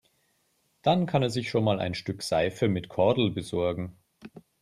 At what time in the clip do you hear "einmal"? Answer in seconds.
1.59-1.79